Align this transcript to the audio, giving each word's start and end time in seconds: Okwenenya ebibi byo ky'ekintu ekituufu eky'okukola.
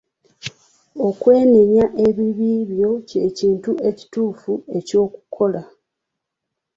Okwenenya 1.07 1.85
ebibi 2.07 2.51
byo 2.71 2.91
ky'ekintu 3.07 3.71
ekituufu 3.89 4.51
eky'okukola. 4.77 5.61